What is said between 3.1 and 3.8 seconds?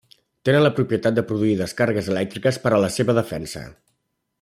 defensa.